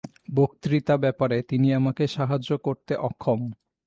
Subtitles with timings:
[0.35, 3.39] বক্তৃতা-ব্যাপারে তিনি আমাকে সাহায্য করতে অক্ষম।